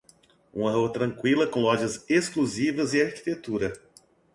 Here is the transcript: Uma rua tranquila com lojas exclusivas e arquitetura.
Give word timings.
Uma 0.51 0.71
rua 0.71 0.91
tranquila 0.91 1.45
com 1.45 1.61
lojas 1.61 2.03
exclusivas 2.09 2.95
e 2.95 3.01
arquitetura. 3.03 3.71